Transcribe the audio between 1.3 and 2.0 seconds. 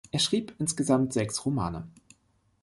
Romane.